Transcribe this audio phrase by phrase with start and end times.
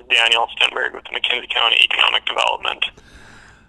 [0.00, 2.84] is Daniel Stenberg with McKenzie County Economic Development.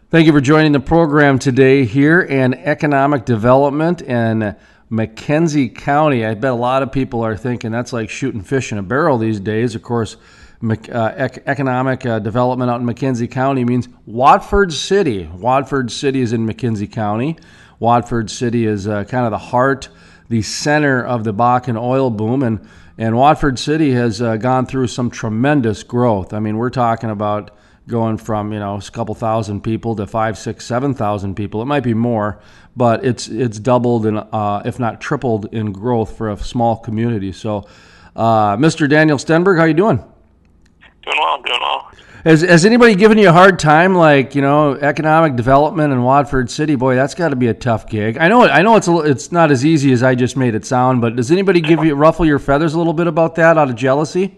[0.09, 4.55] Thank you for joining the program today here in economic development in
[4.91, 6.25] McKenzie County.
[6.25, 9.17] I bet a lot of people are thinking that's like shooting fish in a barrel
[9.17, 9.73] these days.
[9.73, 10.17] Of course,
[10.63, 15.29] uh, economic uh, development out in McKenzie County means Watford City.
[15.33, 17.37] Watford City is in McKenzie County.
[17.79, 19.89] Watford City is uh, kind of the heart,
[20.29, 22.67] the center of the Bakken oil boom, and
[22.97, 26.33] and Watford City has uh, gone through some tremendous growth.
[26.33, 27.51] I mean, we're talking about
[27.87, 31.61] going from you know a couple thousand people to five, six, seven thousand people.
[31.61, 32.39] It might be more,
[32.75, 37.31] but it's it's doubled and uh, if not tripled in growth for a small community.
[37.31, 37.67] So,
[38.15, 38.89] uh, Mr.
[38.89, 39.97] Daniel Stenberg, how are you doing?
[39.97, 41.91] Doing well, doing well.
[42.23, 46.51] Has, has anybody given you a hard time, like you know, economic development in Watford
[46.51, 46.75] City?
[46.75, 48.17] Boy, that's got to be a tough gig.
[48.19, 50.63] I know, I know, it's a, it's not as easy as I just made it
[50.63, 51.01] sound.
[51.01, 53.75] But does anybody give you ruffle your feathers a little bit about that out of
[53.75, 54.35] jealousy?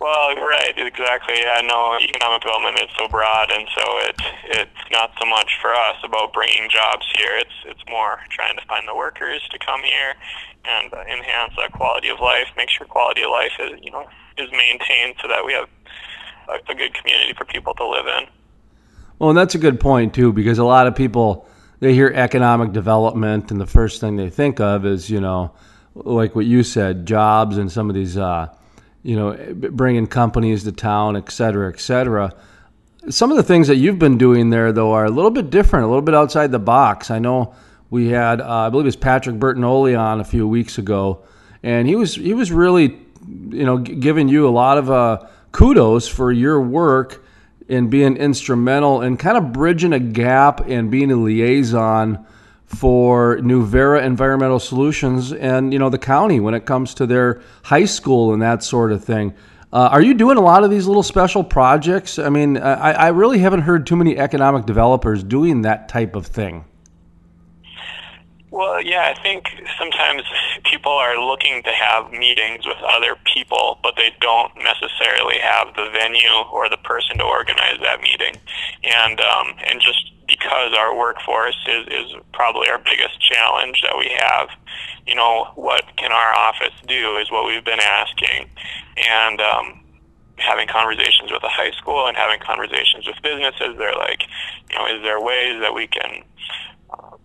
[0.00, 1.34] Well, right, exactly.
[1.36, 5.74] Yeah, no, economic development is so broad, and so it it's not so much for
[5.74, 7.36] us about bringing jobs here.
[7.36, 10.14] It's it's more trying to find the workers to come here
[10.64, 14.50] and enhance that quality of life, make sure quality of life is you know is
[14.52, 15.68] maintained so that we have
[16.48, 18.28] a, a good community for people to live in.
[19.18, 21.46] Well, and that's a good point too, because a lot of people
[21.80, 25.52] they hear economic development, and the first thing they think of is you know,
[25.94, 28.48] like what you said, jobs and some of these, uh,
[29.02, 29.36] you know,
[29.70, 32.32] bringing companies to town, et cetera, et cetera.
[33.10, 35.84] Some of the things that you've been doing there, though, are a little bit different,
[35.84, 37.10] a little bit outside the box.
[37.10, 37.54] I know
[37.90, 41.22] we had, uh, I believe it was Patrick Bertinoli on a few weeks ago,
[41.62, 42.98] and he was he was really,
[43.50, 47.24] you know, giving you a lot of uh, kudos for your work
[47.68, 52.26] in being instrumental and in kind of bridging a gap and being a liaison
[52.66, 57.84] for Nuverra Environmental Solutions and you know the county when it comes to their high
[57.84, 59.32] school and that sort of thing.
[59.72, 62.18] Uh, are you doing a lot of these little special projects?
[62.18, 66.26] I mean, I, I really haven't heard too many economic developers doing that type of
[66.26, 66.64] thing.
[68.54, 70.22] Well, yeah, I think sometimes
[70.70, 75.90] people are looking to have meetings with other people, but they don't necessarily have the
[75.90, 78.38] venue or the person to organize that meeting.
[78.84, 84.14] And um, and just because our workforce is, is probably our biggest challenge that we
[84.20, 84.46] have,
[85.04, 88.48] you know, what can our office do is what we've been asking.
[88.96, 89.80] And um,
[90.36, 94.22] having conversations with a high school and having conversations with businesses, they're like,
[94.70, 96.22] you know, is there ways that we can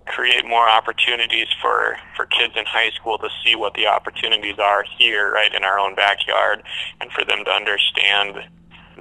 [0.05, 4.83] create more opportunities for, for kids in high school to see what the opportunities are
[4.97, 6.63] here, right, in our own backyard,
[6.99, 8.35] and for them to understand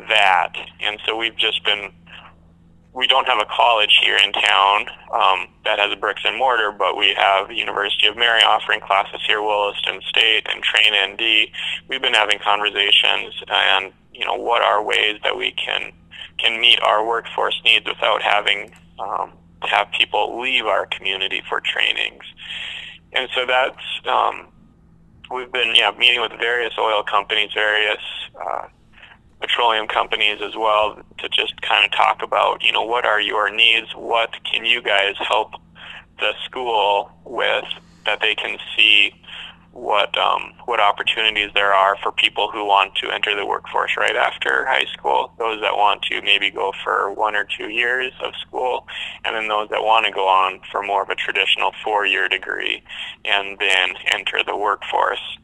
[0.09, 0.53] that.
[0.81, 1.91] And so we've just been,
[2.95, 6.73] we don't have a college here in town um, that has a bricks and mortar,
[6.73, 11.50] but we have the University of Mary offering classes here, Williston State, and Train ND.
[11.89, 15.93] We've been having conversations and, you know, what are ways that we can
[16.39, 19.33] can meet our workforce needs without having um,
[19.63, 22.25] have people leave our community for trainings.
[23.13, 23.77] And so that's,
[24.07, 24.49] um,
[25.31, 28.03] we've been, yeah, meeting with various oil companies, various,
[28.41, 28.69] uh,
[29.41, 33.51] petroleum companies as well to just kind of talk about, you know, what are your
[33.51, 33.89] needs?
[33.95, 35.53] What can you guys help
[36.19, 37.65] the school with
[38.05, 39.13] that they can see
[39.78, 44.16] what um, what opportunities there are for people who want to enter the workforce right
[44.16, 45.33] after high school.
[45.39, 48.87] Those that want to maybe go for one or two years of school,
[49.25, 52.83] and then those that want to go on for more of a traditional four-year degree
[53.25, 55.38] and then enter the workforce.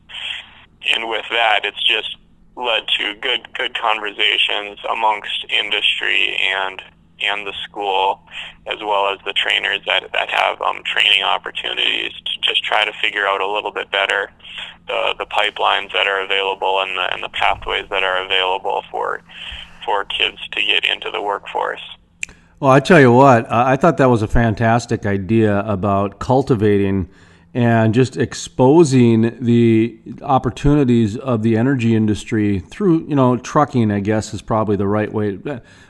[0.95, 2.17] And with that, it's just
[2.57, 6.83] led to good good conversations amongst industry and
[7.27, 8.21] and the school,
[8.67, 12.93] as well as the trainers that, that have um, training opportunities to just try to
[13.01, 14.31] figure out a little bit better
[14.87, 19.23] the, the pipelines that are available and the, and the pathways that are available for,
[19.85, 21.83] for kids to get into the workforce.
[22.61, 27.09] Well, I tell you what, I thought that was a fantastic idea about cultivating
[27.55, 34.35] and just exposing the opportunities of the energy industry through, you know, trucking, I guess
[34.35, 35.39] is probably the right way.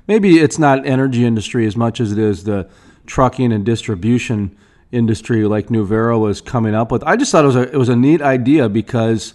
[0.06, 2.68] Maybe it's not energy industry as much as it is the
[3.06, 4.54] trucking and distribution
[4.92, 7.02] industry like Nuverra was coming up with.
[7.04, 9.32] I just thought it was a, it was a neat idea because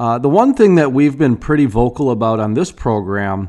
[0.00, 3.48] uh, the one thing that we've been pretty vocal about on this program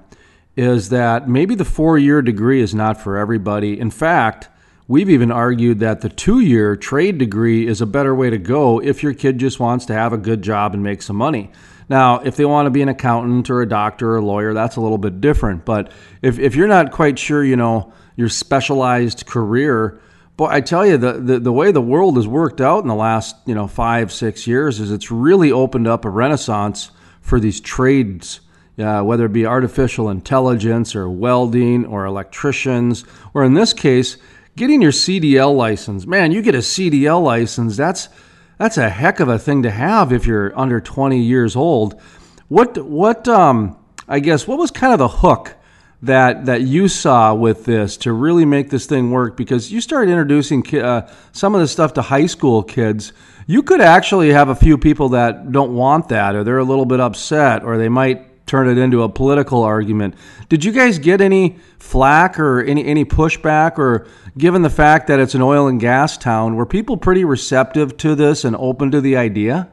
[0.56, 3.80] is that maybe the four year degree is not for everybody.
[3.80, 4.50] In fact,
[4.92, 8.82] We've even argued that the two year trade degree is a better way to go
[8.82, 11.50] if your kid just wants to have a good job and make some money.
[11.88, 14.76] Now, if they want to be an accountant or a doctor or a lawyer, that's
[14.76, 15.64] a little bit different.
[15.64, 20.02] But if, if you're not quite sure, you know, your specialized career,
[20.36, 22.94] boy, I tell you, the, the, the way the world has worked out in the
[22.94, 26.92] last, you know, five, six years is it's really opened up a renaissance
[27.22, 28.42] for these trades
[28.80, 34.18] uh, whether it be artificial intelligence or welding or electricians, or in this case,
[34.56, 36.06] getting your CDL license.
[36.06, 38.10] Man, you get a CDL license, that's
[38.58, 42.00] that's a heck of a thing to have if you're under 20 years old.
[42.48, 43.78] What what um
[44.08, 45.56] I guess what was kind of the hook
[46.02, 50.12] that that you saw with this to really make this thing work because you started
[50.12, 53.14] introducing uh, some of the stuff to high school kids
[53.46, 56.86] you could actually have a few people that don't want that or they're a little
[56.86, 60.14] bit upset or they might turn it into a political argument
[60.50, 64.08] did you guys get any flack or any any pushback or
[64.38, 68.16] given the fact that it's an oil and gas town, were people pretty receptive to
[68.16, 69.70] this and open to the idea?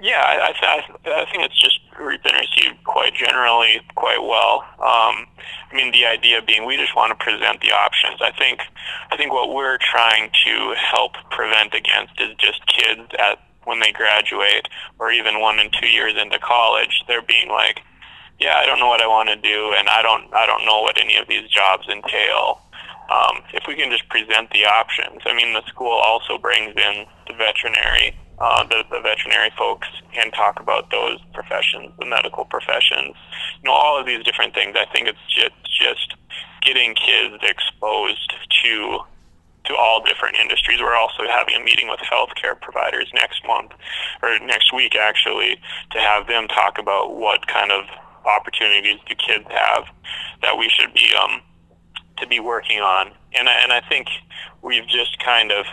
[0.00, 4.64] Yeah, I, I, I think it's just been received quite generally quite well.
[4.80, 5.26] Um,
[5.70, 8.20] I mean, the idea being we just want to present the options.
[8.20, 8.60] I think
[9.10, 13.92] I think what we're trying to help prevent against is just kids at when they
[13.92, 14.68] graduate
[14.98, 17.80] or even one and two years into college, they're being like,
[18.38, 20.80] yeah, I don't know what I want to do, and I don't I don't know
[20.82, 22.60] what any of these jobs entail.
[23.10, 27.06] Um, if we can just present the options, I mean, the school also brings in
[27.26, 29.86] the veterinary, uh, the, the veterinary folks,
[30.16, 33.14] and talk about those professions, the medical professions,
[33.62, 34.76] you know, all of these different things.
[34.76, 36.14] I think it's just just
[36.62, 38.32] getting kids exposed
[38.64, 39.00] to
[39.64, 40.80] to all different industries.
[40.80, 43.72] We're also having a meeting with healthcare providers next month
[44.22, 45.58] or next week actually
[45.92, 47.84] to have them talk about what kind of
[48.24, 49.84] opportunities do kids have
[50.42, 51.40] that we should be um,
[52.18, 53.12] to be working on.
[53.34, 54.08] And I, and I think
[54.62, 55.66] we've just kind of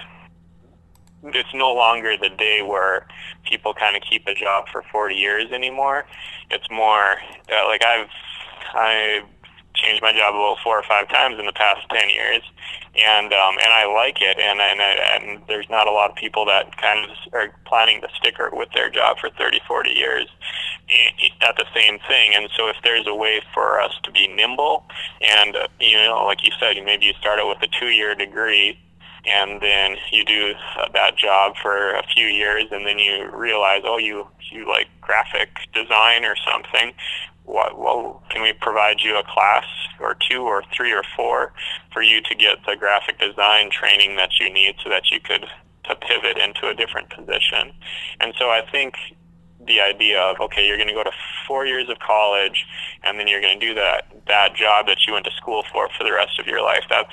[1.21, 3.05] it's no longer the day where
[3.43, 6.05] people kind of keep a job for 40 years anymore.
[6.49, 7.17] It's more
[7.51, 8.09] uh, like I've
[8.73, 9.21] I
[9.81, 12.41] changed my job about four or five times in the past 10 years
[12.95, 16.45] and um, and I like it and and, and there's not a lot of people
[16.45, 20.27] that kind of are planning to stick with their job for 30 40 years
[21.41, 24.85] at the same thing and so if there's a way for us to be nimble
[25.21, 28.15] and uh, you know like you said maybe you start out with a two year
[28.15, 28.77] degree
[29.25, 30.53] and then you do
[30.93, 35.49] that job for a few years and then you realize oh you you like graphic
[35.73, 36.93] design or something
[37.49, 39.65] what, well, can we provide you a class
[39.99, 41.51] or two or three or four
[41.91, 45.45] for you to get the graphic design training that you need so that you could
[45.85, 47.73] to pivot into a different position.
[48.19, 48.93] And so I think
[49.65, 51.11] the idea of okay, you're going to go to
[51.47, 52.65] four years of college,
[53.03, 55.89] and then you're going to do that that job that you went to school for
[55.97, 56.83] for the rest of your life.
[56.89, 57.11] That's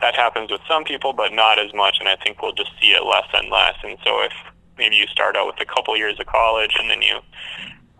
[0.00, 1.98] that happens with some people, but not as much.
[2.00, 3.76] And I think we'll just see it less and less.
[3.84, 4.32] And so if
[4.76, 7.20] maybe you start out with a couple years of college, and then you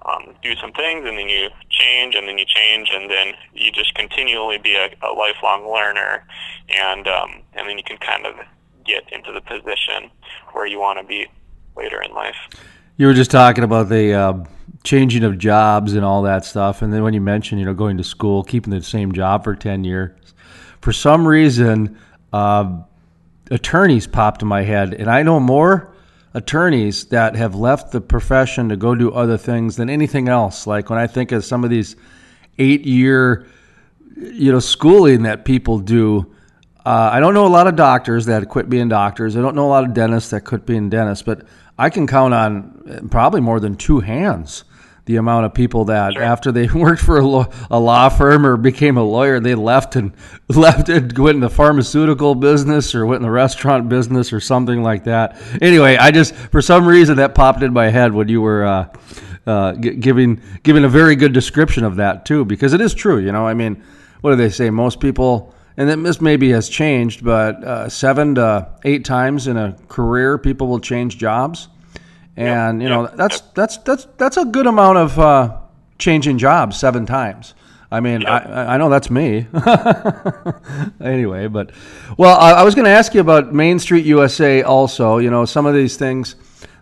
[0.05, 3.71] um, do some things and then you change and then you change and then you
[3.71, 6.27] just continually be a, a lifelong learner
[6.69, 8.35] and um, and then you can kind of
[8.85, 10.11] get into the position
[10.53, 11.27] where you want to be
[11.77, 12.37] later in life.
[12.97, 14.45] You were just talking about the uh,
[14.85, 17.97] changing of jobs and all that stuff, and then when you mentioned you know going
[17.97, 20.35] to school, keeping the same job for ten years,
[20.81, 21.99] for some reason,
[22.33, 22.81] uh,
[23.51, 25.92] attorneys popped in my head, and I know more
[26.35, 30.67] attorneys that have left the profession to go do other things than anything else.
[30.67, 31.97] Like when I think of some of these
[32.59, 33.47] eight year,
[34.17, 36.35] you know, schooling that people do.
[36.85, 39.37] Uh, I don't know a lot of doctors that quit being doctors.
[39.37, 41.47] I don't know a lot of dentists that quit being dentists, but
[41.79, 44.65] I can count on probably more than two hands
[45.05, 46.23] the amount of people that sure.
[46.23, 49.97] after they worked for a, law, a law firm or became a lawyer, they left
[49.97, 50.13] and
[50.49, 54.83] left and went in the pharmaceutical business or went in the restaurant business or something
[54.83, 55.37] like that.
[55.61, 58.89] Anyway, I just for some reason that popped in my head when you were uh,
[59.47, 63.19] uh, g- giving giving a very good description of that too, because it is true.
[63.19, 63.83] You know, I mean,
[64.21, 64.71] what do they say?
[64.71, 65.55] Most people.
[65.75, 70.67] And this maybe has changed, but uh, seven to eight times in a career, people
[70.67, 71.69] will change jobs
[72.37, 75.59] and yep, you know yep, that's that's that's that's a good amount of uh,
[75.99, 77.55] changing jobs seven times.
[77.91, 79.47] I mean, I, I know that's me.
[81.01, 81.73] anyway, but
[82.17, 85.19] well, I, I was going to ask you about Main Street USA also.
[85.19, 86.35] You know, some of these things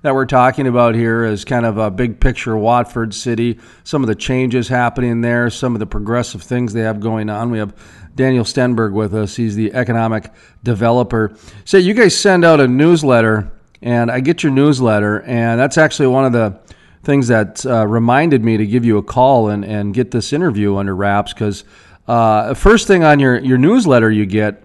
[0.02, 4.06] that we're talking about here is kind of a big picture Watford City, some of
[4.06, 7.50] the changes happening there, some of the progressive things they have going on.
[7.50, 7.74] We have
[8.14, 9.34] Daniel Stenberg with us.
[9.34, 10.30] He's the economic
[10.62, 11.36] developer.
[11.64, 13.50] So you guys send out a newsletter
[13.82, 16.60] and I get your newsletter, and that's actually one of the
[17.02, 20.76] things that uh, reminded me to give you a call and, and get this interview
[20.76, 21.64] under wraps because
[22.06, 24.62] uh, first thing on your, your newsletter you get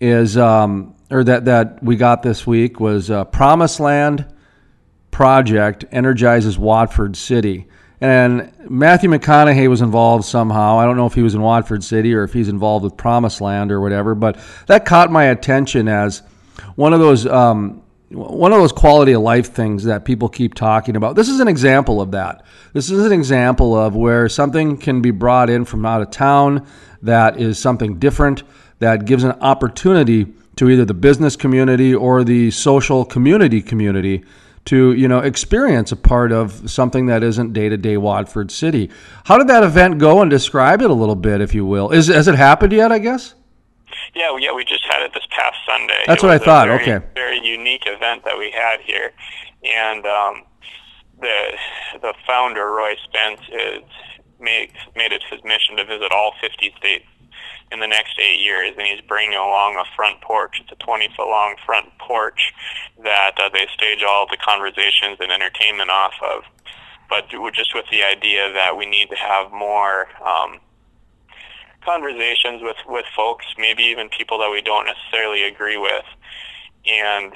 [0.00, 4.26] is um, or that that we got this week was uh, Promised Land
[5.10, 7.66] project energizes Watford City.
[8.00, 10.78] And Matthew McConaughey was involved somehow.
[10.78, 13.40] I don't know if he was in Watford City or if he's involved with Promised
[13.40, 16.22] Land or whatever, but that caught my attention as
[16.74, 20.94] one of those um, one of those quality of life things that people keep talking
[20.96, 21.16] about.
[21.16, 22.44] This is an example of that.
[22.72, 26.66] This is an example of where something can be brought in from out of town
[27.02, 28.42] that is something different
[28.78, 34.24] that gives an opportunity to either the business community or the social community community
[34.66, 38.90] to you know experience a part of something that isn't day to day Watford City.
[39.24, 40.20] How did that event go?
[40.22, 41.90] And describe it a little bit, if you will.
[41.90, 42.92] Is has it happened yet?
[42.92, 43.34] I guess.
[44.14, 46.02] Yeah, yeah, we just had it this past Sunday.
[46.06, 46.68] That's what I thought.
[46.68, 47.06] Very, okay.
[47.14, 49.12] Very unique event that we had here,
[49.62, 50.42] and um,
[51.20, 51.52] the
[52.00, 53.82] the founder Roy Spence is
[54.40, 57.06] made made it his mission to visit all 50 states
[57.72, 60.60] in the next eight years, and he's bringing along a front porch.
[60.60, 62.52] It's a 20 foot long front porch
[63.02, 66.44] that uh, they stage all the conversations and entertainment off of.
[67.08, 70.58] But just with the idea that we need to have more um,
[71.86, 76.04] conversations with with folks, maybe even people that we don't necessarily agree with,
[76.84, 77.32] and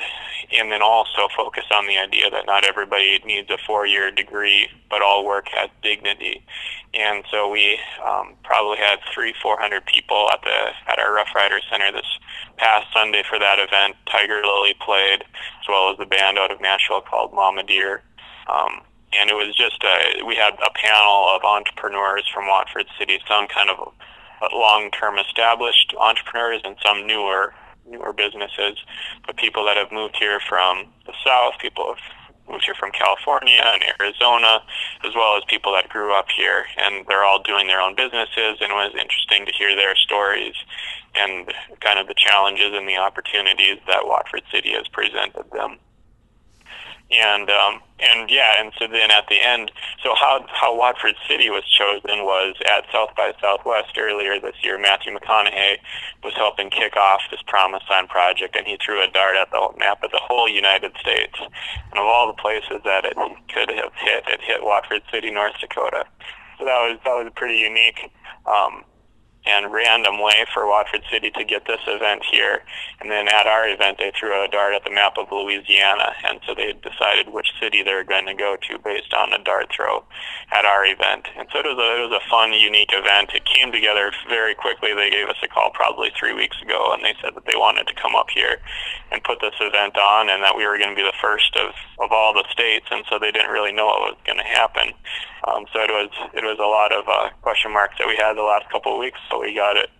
[0.52, 5.00] and then also focus on the idea that not everybody needs a four-year degree, but
[5.00, 6.44] all work has dignity.
[6.92, 11.32] And so we um, probably had three, four hundred people at the at our Rough
[11.34, 12.18] Rider Center this
[12.56, 13.94] past Sunday for that event.
[14.10, 18.02] Tiger Lily played, as well as the band out of Nashville called Mama Deer.
[18.48, 23.18] Um, and it was just a, we had a panel of entrepreneurs from Watford City,
[23.28, 23.92] some kind of
[24.52, 27.54] long-term established entrepreneurs and some newer
[27.86, 28.78] newer businesses,
[29.26, 32.02] but people that have moved here from the South, people have
[32.48, 34.62] moved here from California and Arizona,
[35.04, 38.58] as well as people that grew up here, and they're all doing their own businesses,
[38.60, 40.54] and it was interesting to hear their stories
[41.16, 45.78] and kind of the challenges and the opportunities that Watford City has presented them
[47.12, 49.70] and um, and yeah, and so then at the end,
[50.02, 54.78] so how how Watford City was chosen was at South by Southwest earlier this year.
[54.78, 55.78] Matthew McConaughey
[56.22, 59.68] was helping kick off this Promised Land project, and he threw a dart at the
[59.78, 61.34] map of the whole United States.
[61.38, 63.14] And of all the places that it
[63.52, 66.04] could have hit, it hit Watford City, North Dakota.
[66.58, 68.10] So that was that was pretty unique.
[68.46, 68.84] Um,
[69.46, 72.62] and random way for Watford City to get this event here.
[73.00, 76.40] And then at our event, they threw a dart at the map of Louisiana, and
[76.46, 79.72] so they decided which city they were going to go to based on a dart
[79.74, 80.04] throw
[80.52, 81.28] at our event.
[81.36, 83.32] And so it was a, it was a fun, unique event.
[83.34, 84.92] It came together very quickly.
[84.94, 87.86] They gave us a call probably three weeks ago, and they said that they wanted
[87.88, 88.60] to come up here
[89.10, 91.72] and put this event on, and that we were going to be the first of,
[91.98, 94.92] of all the states, and so they didn't really know what was going to happen.
[95.48, 98.34] Um, so it was it was a lot of uh, question marks that we had
[98.34, 99.18] the last couple of weeks.
[99.30, 99.90] So we got it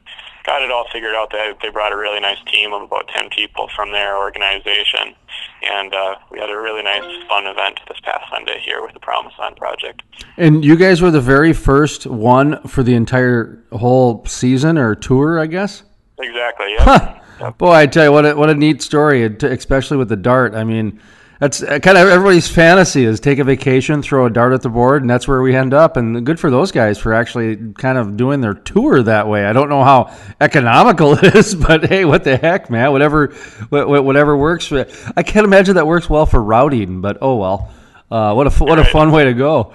[0.45, 1.31] got it all figured out.
[1.31, 5.15] They they brought a really nice team of about ten people from their organization,
[5.63, 9.01] and uh, we had a really nice fun event this past Sunday here with the
[9.01, 10.03] Promised Land project.
[10.37, 15.39] And you guys were the very first one for the entire whole season or tour,
[15.39, 15.83] I guess.
[16.19, 16.67] Exactly.
[16.79, 16.85] Yeah.
[16.85, 17.17] Huh.
[17.41, 17.59] Yep.
[17.59, 20.55] Boy, I tell you what, a, what a neat story, especially with the dart.
[20.55, 21.01] I mean
[21.41, 24.69] that's uh, kind of everybody's fantasy is take a vacation, throw a dart at the
[24.69, 25.97] board, and that's where we end up.
[25.97, 29.47] And good for those guys for actually kind of doing their tour that way.
[29.47, 32.93] I don't know how economical it is, but hey, what the heck, man?
[32.93, 33.29] Whatever,
[33.71, 34.67] whatever works.
[34.67, 37.73] For, I can't imagine that works well for routing, but oh well.
[38.11, 39.73] Uh, what a what a fun way to go.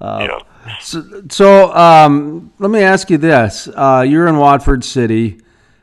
[0.00, 0.78] Uh, yeah.
[0.80, 5.40] So, so um, let me ask you this: uh, You're in Watford City.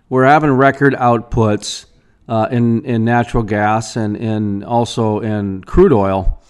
[0.10, 1.86] We're having record outputs
[2.28, 6.42] uh, in in natural gas and in also in crude oil.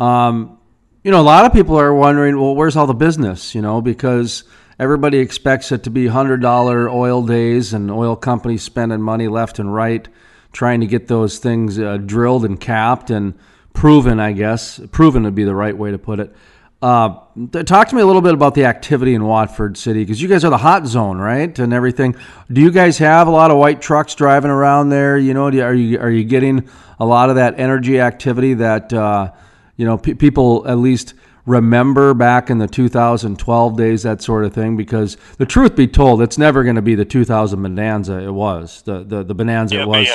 [0.00, 0.58] Um,
[1.02, 3.54] you know, a lot of people are wondering, well, where's all the business?
[3.54, 4.44] You know, because
[4.78, 9.58] everybody expects it to be hundred dollar oil days and oil companies spending money left
[9.58, 10.08] and right
[10.52, 13.34] trying to get those things uh, drilled and capped and
[13.72, 14.20] proven.
[14.20, 16.34] I guess proven would be the right way to put it.
[16.84, 17.18] Uh,
[17.64, 20.44] talk to me a little bit about the activity in Watford City because you guys
[20.44, 22.14] are the hot zone, right, and everything.
[22.52, 25.16] Do you guys have a lot of white trucks driving around there?
[25.16, 26.68] You know, are you are you getting
[27.00, 29.32] a lot of that energy activity that uh,
[29.78, 31.14] you know people at least
[31.46, 34.76] remember back in the 2012 days, that sort of thing?
[34.76, 38.82] Because the truth be told, it's never going to be the 2000 bonanza it was,
[38.82, 40.06] the the, the bonanza it was.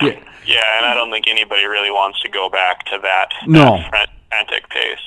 [0.00, 0.08] Yeah.
[0.46, 3.28] yeah, and I don't think anybody really wants to go back to that.
[3.46, 3.84] No.
[3.92, 5.04] That frantic pace.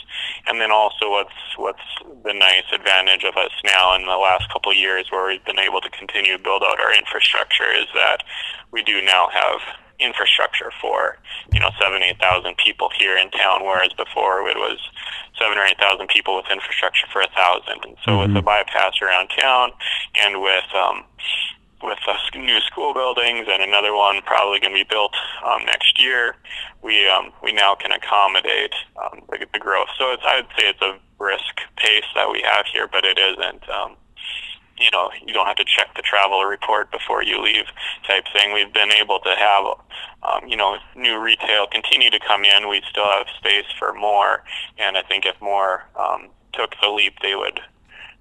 [0.47, 1.87] And then also what's what's
[2.23, 5.59] the nice advantage of us now in the last couple of years where we've been
[5.59, 8.23] able to continue to build out our infrastructure is that
[8.71, 9.59] we do now have
[9.99, 11.17] infrastructure for,
[11.51, 14.79] you know, seven, eight thousand people here in town, whereas before it was
[15.37, 17.83] seven or eight thousand people with infrastructure for a thousand.
[17.83, 18.21] And so mm-hmm.
[18.21, 19.71] with the bypass around town
[20.23, 21.03] and with um
[21.81, 25.13] with uh, new school buildings and another one probably going to be built
[25.45, 26.35] um, next year,
[26.81, 29.89] we um, we now can accommodate um, the, the growth.
[29.97, 33.69] So it's I'd say it's a brisk pace that we have here, but it isn't
[33.69, 33.95] um,
[34.79, 37.65] you know, you don't have to check the travel report before you leave
[38.05, 38.53] type thing.
[38.53, 39.65] We've been able to have,
[40.23, 42.69] um, you know, new retail continue to come in.
[42.69, 44.43] We still have space for more,
[44.77, 47.59] and I think if more um, took the leap, they would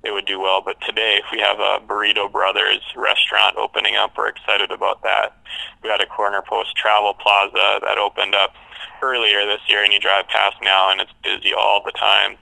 [0.06, 0.62] they would do well.
[0.64, 4.12] But today we have a Burrito Brothers restaurant opening up.
[4.16, 5.36] We're excited about that.
[5.82, 8.54] We had a Corner Post Travel Plaza that opened up
[9.02, 12.36] earlier this year, and you drive past now, and it's busy all the time.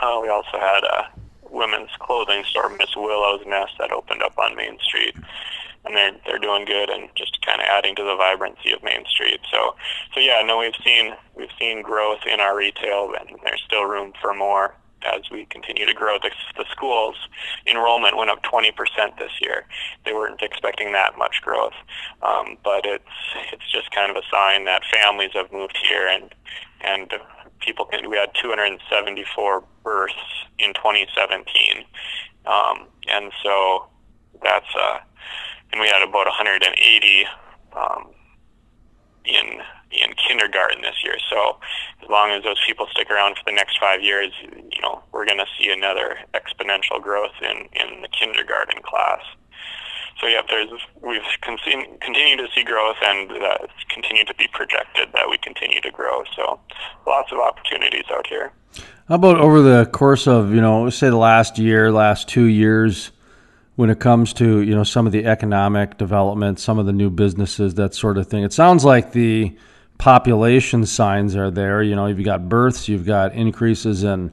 [0.00, 1.08] Uh, we also had a
[1.50, 5.14] women's clothing store, Miss Willow's Nest, that opened up on Main Street,
[5.84, 9.06] and they're they're doing good and just kind of adding to the vibrancy of Main
[9.06, 9.40] Street.
[9.50, 9.74] So,
[10.12, 14.12] so yeah, no, we've seen we've seen growth in our retail, and there's still room
[14.20, 14.74] for more
[15.04, 16.18] as we continue to grow.
[16.18, 17.16] The, the schools
[17.66, 18.72] enrollment went up 20%
[19.18, 19.66] this year.
[20.04, 21.74] They weren't expecting that much growth,
[22.22, 23.04] um, but it's
[23.52, 26.34] it's just kind of a sign that families have moved here and
[26.82, 27.12] and
[27.60, 28.08] people can.
[28.08, 30.14] We had 274 births
[30.58, 31.84] in 2017,
[32.46, 33.86] um, and so
[34.42, 34.98] that's uh,
[35.72, 37.26] and we had about 180
[37.76, 38.10] um,
[39.24, 39.60] in
[40.02, 41.16] in kindergarten this year.
[41.30, 41.58] So
[42.02, 45.26] as long as those people stick around for the next five years, you know, we're
[45.26, 49.22] going to see another exponential growth in in the kindergarten class
[50.20, 50.70] so yeah, there's
[51.02, 55.80] we've continued to see growth, and uh, that's continued to be projected that we continue
[55.80, 56.22] to grow.
[56.36, 56.60] So
[57.06, 58.52] lots of opportunities out here.
[59.08, 63.10] How about over the course of you know, say the last year, last two years,
[63.76, 67.10] when it comes to you know some of the economic development, some of the new
[67.10, 68.44] businesses, that sort of thing?
[68.44, 69.56] It sounds like the
[69.98, 71.82] population signs are there.
[71.82, 74.32] You know, you've got births, you've got increases in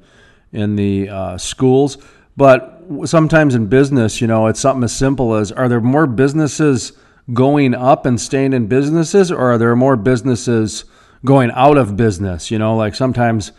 [0.53, 1.97] in the uh, schools
[2.37, 6.93] but sometimes in business, you know, it's something as simple as are there more businesses
[7.33, 10.85] going up and staying in businesses, or are there more businesses
[11.23, 12.49] going out of business?
[12.49, 13.51] You know, like sometimes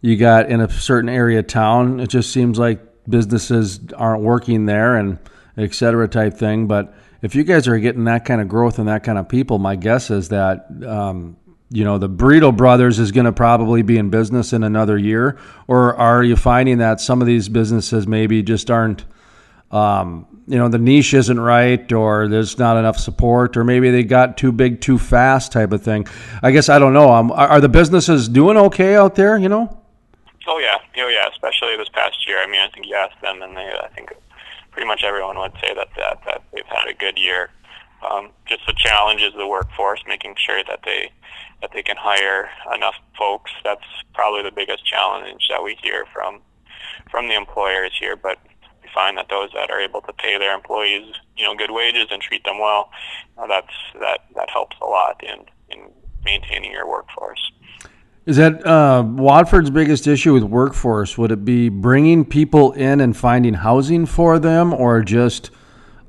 [0.00, 4.66] you got in a certain area of town, it just seems like businesses aren't working
[4.66, 5.18] there and
[5.56, 6.66] et cetera type thing.
[6.66, 9.58] But if you guys are getting that kind of growth and that kind of people,
[9.58, 11.36] my guess is that um,
[11.70, 15.38] you know the Burrito Brothers is going to probably be in business in another year,
[15.68, 19.04] or are you finding that some of these businesses maybe just aren't,
[19.70, 24.02] um, you know, the niche isn't right, or there's not enough support, or maybe they
[24.02, 26.06] got too big too fast, type of thing.
[26.42, 27.12] I guess I don't know.
[27.12, 29.38] Um, are, the businesses doing okay out there?
[29.38, 29.78] You know?
[30.48, 31.28] Oh yeah, oh yeah.
[31.30, 32.42] Especially this past year.
[32.42, 34.12] I mean, I think you asked them, and they, I think,
[34.72, 37.50] pretty much everyone would say that that that they've had a good year.
[38.02, 41.12] Um, just the challenge is the workforce, making sure that they
[41.60, 43.52] that they can hire enough folks.
[43.62, 46.40] That's probably the biggest challenge that we hear from
[47.10, 48.16] from the employers here.
[48.16, 48.38] But
[48.82, 52.06] we find that those that are able to pay their employees, you know, good wages
[52.10, 52.90] and treat them well,
[53.38, 55.90] uh, that's that that helps a lot in in
[56.24, 57.52] maintaining your workforce.
[58.24, 61.18] Is that uh, Watford's biggest issue with workforce?
[61.18, 65.50] Would it be bringing people in and finding housing for them, or just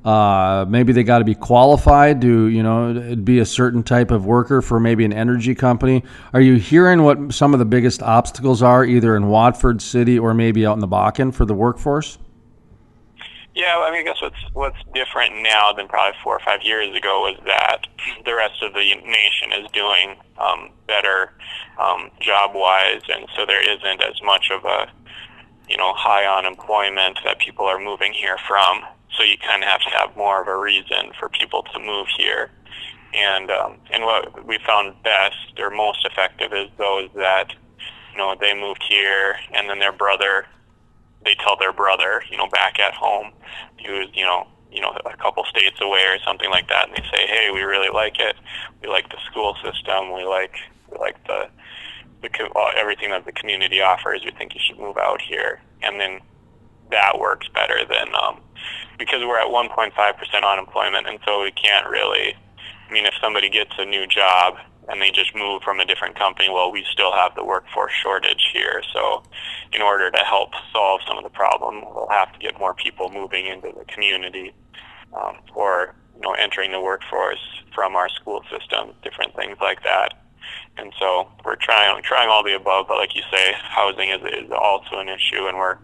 [0.06, 4.28] uh, maybe they got to be qualified to, you know, be a certain type of
[4.28, 6.04] worker for maybe an energy company.
[6.34, 10.36] Are you hearing what some of the biggest obstacles are, either in Watford City or
[10.36, 12.19] maybe out in the Bakken for the workforce?
[13.56, 16.96] Yeah, I mean, I guess what's what's different now than probably four or five years
[16.96, 17.86] ago was that
[18.26, 21.34] the rest of the nation is doing um, better
[21.80, 24.89] um, job wise, and so there isn't as much of a
[25.70, 28.82] you know high unemployment that people are moving here from.
[29.16, 32.08] So you kind of have to have more of a reason for people to move
[32.18, 32.50] here.
[33.13, 37.54] And um, and what we found best or most effective is those that
[38.12, 40.48] you know they moved here and then their brother
[41.26, 43.32] they tell their brother you know back at home
[43.86, 47.04] who's you know you know a couple states away or something like that and they
[47.12, 48.36] say hey we really like it.
[48.82, 50.14] We like the school system.
[50.14, 50.56] We like
[50.92, 51.50] we like the
[52.24, 54.22] the everything that the community offers.
[54.24, 55.62] We think you should move out here.
[55.82, 56.22] And then
[56.92, 58.42] that works better than um,
[58.98, 59.92] because we're at 1.5%
[60.44, 62.36] unemployment, and so we can't really.
[62.90, 64.56] I mean, if somebody gets a new job
[64.89, 68.50] and they just move from a different company, well, we still have the workforce shortage
[68.52, 68.82] here.
[68.93, 69.24] So,
[69.72, 73.10] in order to help solve some of the problem, we'll have to get more people
[73.10, 74.54] moving into the community
[75.13, 77.39] um, or you know entering the workforce
[77.74, 80.13] from our school system, different things like that.
[80.78, 84.52] And so we're trying trying all the above, but like you say, housing is, is
[84.52, 85.78] also an issue, and we're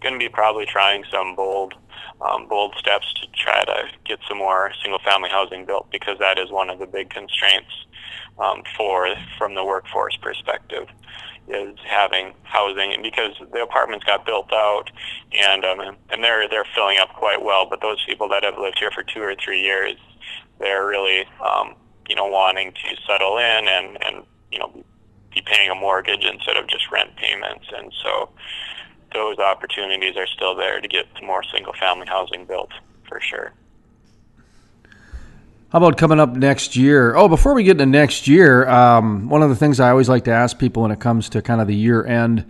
[0.00, 1.74] going to be probably trying some bold
[2.20, 6.38] um, bold steps to try to get some more single family housing built because that
[6.38, 7.70] is one of the big constraints
[8.38, 10.86] um, for from the workforce perspective
[11.48, 13.00] is having housing.
[13.02, 14.90] Because the apartments got built out
[15.32, 18.78] and um, and they're they're filling up quite well but those people that have lived
[18.78, 19.96] here for two or three years
[20.58, 21.74] they're really um,
[22.08, 24.84] you know wanting to settle in and and you know
[25.34, 27.66] be paying a mortgage instead of just rent payments.
[27.76, 28.30] And so
[29.14, 32.70] those opportunities are still there to get more single-family housing built
[33.08, 33.52] for sure.
[35.70, 37.16] How about coming up next year?
[37.16, 40.24] Oh, before we get into next year, um, one of the things I always like
[40.24, 42.44] to ask people when it comes to kind of the year end,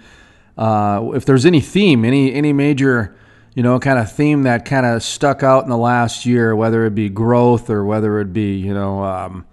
[0.59, 3.16] uh, if there's any theme, any any major,
[3.55, 6.85] you know, kind of theme that kind of stuck out in the last year, whether
[6.85, 9.46] it be growth or whether it be, you know, um,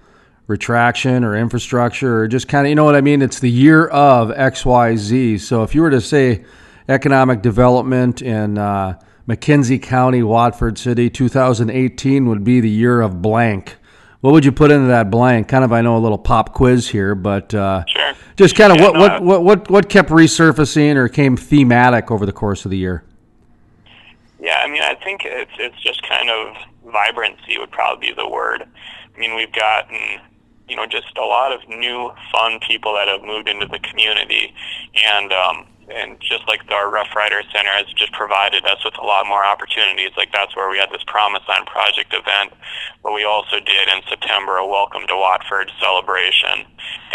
[0.48, 3.22] retraction or infrastructure or just kind of, you know what I mean?
[3.22, 5.38] It's the year of X, Y, Z.
[5.38, 6.44] So if you were to say
[6.92, 13.78] economic development in uh, McKenzie County, Watford City, 2018 would be the year of blank.
[14.20, 15.48] What would you put into that blank?
[15.48, 18.14] Kind of, I know a little pop quiz here, but uh, sure.
[18.36, 22.12] just kind of yeah, what, no, what, what, what, what kept resurfacing or came thematic
[22.12, 23.04] over the course of the year?
[24.40, 26.56] Yeah, I mean, I think it's it's just kind of
[26.92, 28.64] vibrancy would probably be the word.
[29.16, 30.20] I mean, we've gotten
[30.68, 34.54] you know just a lot of new fun people that have moved into the community,
[34.96, 39.06] and um, and just like our Rough Rider Center has just provided us with a
[39.06, 40.12] lot more opportunities.
[40.18, 42.54] Like that's where we had this Promised Land Project event,
[43.04, 46.66] but we also did in September a Welcome to Watford celebration,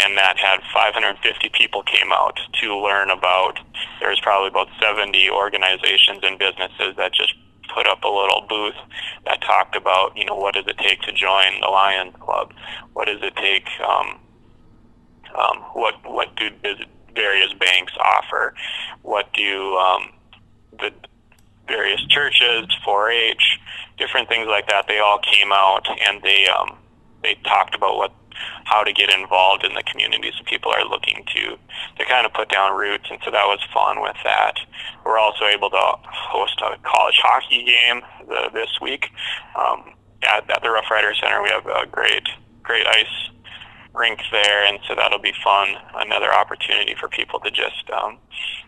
[0.03, 3.59] and that had 550 people came out to learn about.
[3.99, 7.33] There was probably about 70 organizations and businesses that just
[7.73, 8.79] put up a little booth
[9.25, 12.53] that talked about, you know, what does it take to join the Lions Club?
[12.93, 13.67] What does it take?
[13.81, 14.19] Um,
[15.37, 16.49] um, what what do
[17.17, 18.53] various banks offer?
[19.01, 20.13] What do um,
[20.79, 20.93] the
[21.67, 23.59] various churches, 4-H,
[23.97, 24.85] different things like that?
[24.87, 26.77] They all came out and they um,
[27.23, 28.13] they talked about what
[28.65, 31.57] how to get involved in the communities people are looking to
[31.97, 34.59] to kind of put down roots and so that was fun with that
[35.03, 39.09] we're also able to host a college hockey game the, this week
[39.57, 42.27] um, at, at the rough rider center we have a great
[42.63, 43.29] great ice
[43.93, 45.75] rink there, and so that'll be fun.
[45.95, 48.17] Another opportunity for people to just um,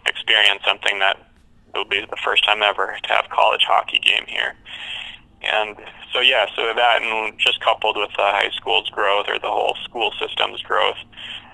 [0.05, 1.17] experience something that
[1.73, 4.55] will be the first time ever to have college hockey game here.
[5.41, 5.77] And
[6.11, 9.75] so yeah, so that and just coupled with the high school's growth or the whole
[9.83, 10.97] school system's growth,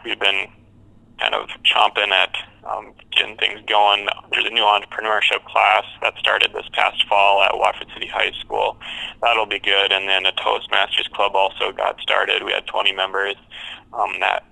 [0.03, 0.47] we've been
[1.19, 4.07] kind of chomping at um, getting things going.
[4.31, 8.77] There's a new entrepreneurship class that started this past fall at Watford City High School.
[9.21, 9.91] That'll be good.
[9.91, 12.43] And then a Toastmasters club also got started.
[12.43, 13.35] We had 20 members
[13.93, 14.43] um, that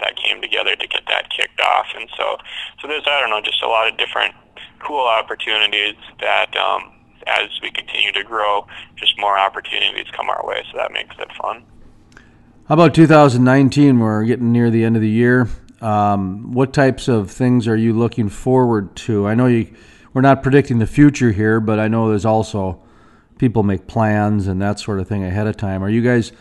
[0.00, 1.86] that came together to get that kicked off.
[1.94, 2.38] And so,
[2.80, 4.34] so there's I don't know, just a lot of different
[4.78, 6.92] cool opportunities that um,
[7.26, 10.64] as we continue to grow, just more opportunities come our way.
[10.70, 11.64] So that makes it fun.
[12.66, 13.98] How about 2019?
[13.98, 15.48] We're getting near the end of the year.
[15.80, 19.26] Um, what types of things are you looking forward to?
[19.26, 19.72] I know you,
[20.12, 22.82] we're not predicting the future here, but I know there's also
[23.38, 25.82] people make plans and that sort of thing ahead of time.
[25.82, 26.32] Are you guys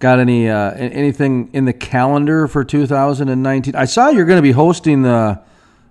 [0.00, 3.76] got any uh, anything in the calendar for 2019?
[3.76, 5.40] I saw you're going to be hosting the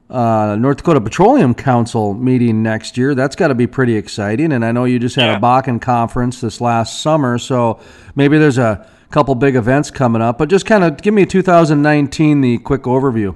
[0.09, 3.15] uh, North Dakota Petroleum Council meeting next year.
[3.15, 4.51] That's got to be pretty exciting.
[4.51, 5.37] And I know you just had yeah.
[5.37, 7.79] a Bakken conference this last summer, so
[8.15, 12.41] maybe there's a couple big events coming up, but just kind of give me 2019
[12.41, 13.35] the quick overview.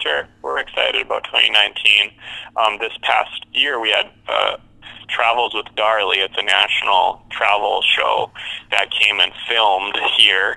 [0.00, 2.12] Sure, we're excited about 2019.
[2.56, 4.56] Um, this past year, we had uh,
[5.08, 6.18] Travels with Darley.
[6.18, 8.30] It's a national travel show
[8.70, 10.56] that came and filmed here,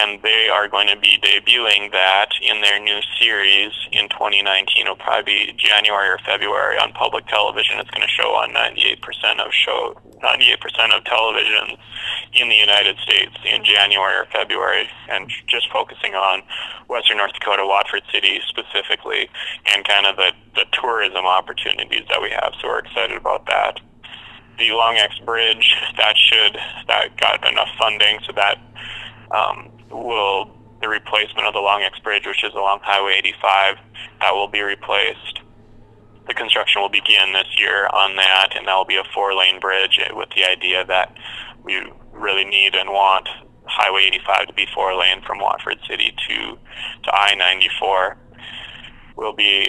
[0.00, 4.82] and they are going to be debuting that in their new series in 2019.
[4.82, 7.78] It'll probably be January or February on public television.
[7.78, 11.76] It's going to show on 98% of show 98% of television
[12.34, 16.42] in the United States in January or February, and just focusing on
[16.88, 19.28] Western North Dakota, Watford City specifically,
[19.66, 22.52] and kind of the, the tourism opportunities that we have.
[22.60, 23.80] So we're excited about that.
[24.58, 26.56] The Long X Bridge that should
[26.88, 28.58] that got enough funding so that
[29.30, 33.76] um, will the replacement of the Long X Bridge, which is along Highway 85,
[34.20, 35.40] that will be replaced
[36.26, 40.00] the construction will begin this year on that, and that will be a four-lane bridge
[40.12, 41.16] with the idea that
[41.62, 43.28] we really need and want
[43.64, 46.58] Highway 85 to be four-lane from Watford City to
[47.04, 48.16] to I-94.
[49.16, 49.66] Will be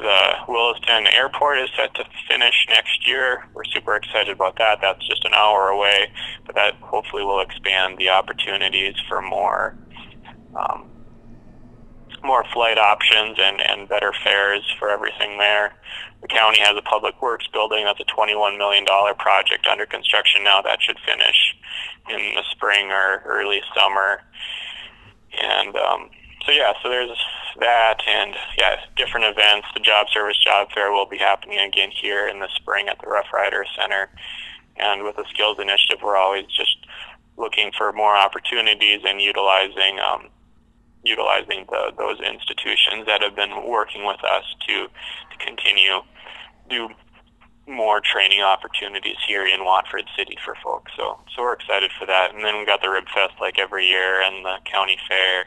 [0.00, 3.44] the Williston Airport is set to finish next year.
[3.54, 4.80] We're super excited about that.
[4.82, 6.10] That's just an hour away,
[6.44, 9.76] but that hopefully will expand the opportunities for more
[10.56, 10.90] um,
[12.24, 15.72] more flight options and, and better fares for everything there.
[16.20, 20.60] The county has a public works building that's a $21 million project under construction now.
[20.60, 21.54] That should finish
[22.10, 24.22] in the spring or early summer.
[25.40, 26.10] And um,
[26.44, 27.10] so, yeah, so there's
[27.60, 29.66] that and, yeah, different events.
[29.74, 33.08] The Job Service Job Fair will be happening again here in the spring at the
[33.08, 34.10] Rough Rider Center.
[34.76, 36.76] And with the Skills Initiative, we're always just
[37.36, 40.28] looking for more opportunities and utilizing um,
[41.04, 46.02] utilizing the, those institutions that have been working with us to, to continue
[46.68, 46.88] do
[47.66, 50.92] more training opportunities here in Watford City for folks.
[50.96, 52.34] So so we're excited for that.
[52.34, 55.44] And then we got the Rib Fest like every year and the county fair.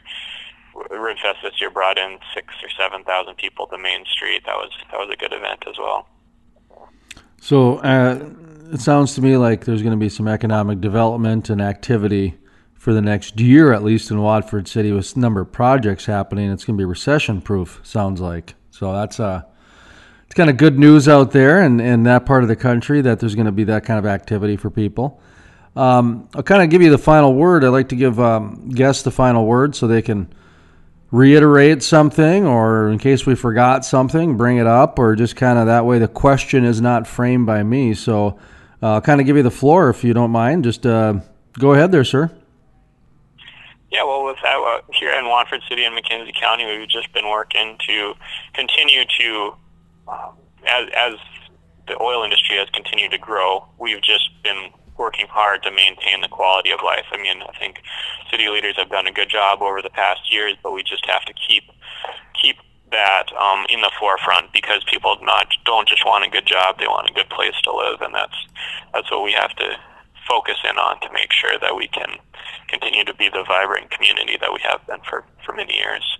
[0.74, 4.42] Rib Fest this year brought in six or seven thousand people to Main Street.
[4.46, 6.08] That was that was a good event as well.
[7.40, 8.30] So uh,
[8.72, 12.38] it sounds to me like there's going to be some economic development and activity
[12.74, 16.50] for the next year, at least in Watford City, with a number of projects happening.
[16.50, 17.80] It's going to be recession proof.
[17.84, 18.92] Sounds like so.
[18.92, 19.42] That's uh,
[20.24, 23.20] it's kind of good news out there in, in that part of the country that
[23.20, 25.20] there's going to be that kind of activity for people.
[25.76, 27.64] Um, I'll kind of give you the final word.
[27.64, 30.32] I like to give um, guests the final word so they can
[31.12, 35.66] reiterate something or in case we forgot something, bring it up or just kind of
[35.66, 37.94] that way the question is not framed by me.
[37.94, 38.38] So
[38.82, 40.64] uh, I'll kind of give you the floor if you don't mind.
[40.64, 41.20] Just uh,
[41.58, 42.30] go ahead there, sir.
[43.90, 47.28] Yeah, well, with that, uh, here in Watford City and McKenzie County, we've just been
[47.28, 48.14] working to
[48.54, 49.54] continue to
[50.08, 50.32] um,
[50.66, 51.14] as, as
[51.88, 56.28] the oil industry has continued to grow, we've just been working hard to maintain the
[56.28, 57.06] quality of life.
[57.12, 57.82] I mean, I think
[58.30, 61.24] city leaders have done a good job over the past years, but we just have
[61.24, 61.64] to keep
[62.40, 62.56] keep
[62.90, 66.86] that um, in the forefront because people not don't just want a good job; they
[66.86, 68.36] want a good place to live, and that's
[68.92, 69.76] that's what we have to
[70.28, 72.16] focus in on to make sure that we can
[72.68, 76.18] continue to be the vibrant community that we have been for for many years.